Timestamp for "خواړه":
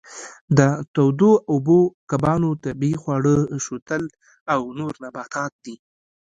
3.01-3.33